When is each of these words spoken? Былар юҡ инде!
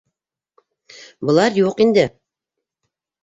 Былар 1.29 1.53
юҡ 1.61 1.83
инде! 1.87 2.05